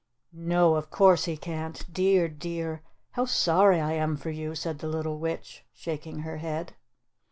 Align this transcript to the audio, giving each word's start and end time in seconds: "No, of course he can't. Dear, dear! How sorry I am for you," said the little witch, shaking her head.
"No, 0.33 0.77
of 0.77 0.89
course 0.89 1.25
he 1.25 1.37
can't. 1.37 1.85
Dear, 1.93 2.27
dear! 2.27 2.81
How 3.11 3.25
sorry 3.25 3.79
I 3.79 3.93
am 3.93 4.17
for 4.17 4.31
you," 4.31 4.55
said 4.55 4.79
the 4.79 4.87
little 4.87 5.19
witch, 5.19 5.63
shaking 5.75 6.21
her 6.21 6.37
head. 6.37 6.73